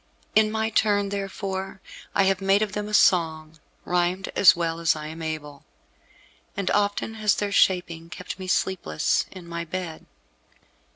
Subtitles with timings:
[0.33, 1.79] In my turn, therefore,
[2.15, 5.63] I have made of them a song, rhymed as well as I am able,
[6.57, 10.07] and often has their shaping kept me sleepless in my bed.